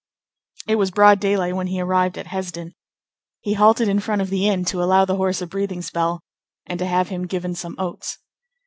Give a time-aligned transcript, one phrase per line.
[0.67, 2.73] It was broad daylight when he arrived at Hesdin.
[3.41, 6.23] He halted in front of the inn, to allow the horse a breathing spell,
[6.65, 8.17] and to have him given some oats.